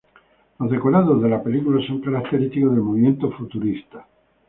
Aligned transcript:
Los 0.59 0.71
decorados 0.71 1.21
de 1.21 1.29
la 1.29 1.43
película 1.43 1.79
son 1.85 2.01
característicos 2.01 2.73
del 2.73 2.81
movimiento 2.81 3.29
Futurista. 3.29 4.03